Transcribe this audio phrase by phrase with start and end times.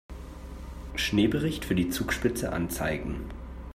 [0.95, 3.29] Schneebericht für die Zugspitze anzeigen.